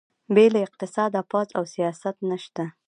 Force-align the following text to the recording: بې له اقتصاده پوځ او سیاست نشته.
بې 0.33 0.45
له 0.53 0.59
اقتصاده 0.67 1.21
پوځ 1.31 1.47
او 1.57 1.63
سیاست 1.73 2.15
نشته. 2.29 2.63